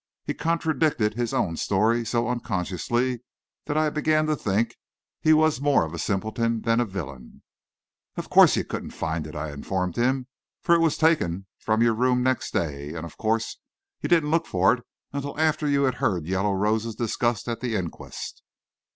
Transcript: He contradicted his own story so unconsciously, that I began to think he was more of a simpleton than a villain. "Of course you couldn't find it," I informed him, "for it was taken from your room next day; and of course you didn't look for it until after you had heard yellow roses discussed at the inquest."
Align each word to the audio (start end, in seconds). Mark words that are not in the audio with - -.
He 0.25 0.33
contradicted 0.33 1.13
his 1.13 1.31
own 1.31 1.57
story 1.57 2.03
so 2.07 2.27
unconsciously, 2.27 3.21
that 3.67 3.77
I 3.77 3.91
began 3.91 4.25
to 4.25 4.35
think 4.35 4.75
he 5.19 5.31
was 5.31 5.61
more 5.61 5.85
of 5.85 5.93
a 5.93 5.99
simpleton 5.99 6.63
than 6.63 6.79
a 6.79 6.85
villain. 6.85 7.43
"Of 8.17 8.27
course 8.27 8.55
you 8.57 8.63
couldn't 8.65 8.95
find 8.95 9.27
it," 9.27 9.35
I 9.35 9.51
informed 9.51 9.97
him, 9.97 10.25
"for 10.63 10.73
it 10.73 10.81
was 10.81 10.97
taken 10.97 11.45
from 11.59 11.83
your 11.83 11.93
room 11.93 12.23
next 12.23 12.51
day; 12.51 12.95
and 12.95 13.05
of 13.05 13.15
course 13.19 13.59
you 14.01 14.09
didn't 14.09 14.31
look 14.31 14.47
for 14.47 14.73
it 14.73 14.83
until 15.13 15.39
after 15.39 15.67
you 15.67 15.83
had 15.83 15.93
heard 16.01 16.25
yellow 16.25 16.53
roses 16.53 16.95
discussed 16.95 17.47
at 17.47 17.59
the 17.59 17.75
inquest." 17.75 18.41